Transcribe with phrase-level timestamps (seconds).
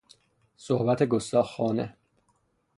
[0.57, 1.95] صحبت گستاخانه